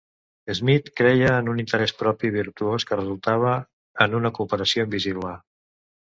Smith 0.59 0.87
creia 0.99 1.33
en 1.41 1.49
un 1.51 1.59
interès 1.63 1.91
propi 1.99 2.31
virtuós 2.35 2.85
que 2.91 2.97
resultava 2.97 3.51
en 4.07 4.17
una 4.21 4.31
cooperació 4.39 4.87
invisible. 4.89 5.35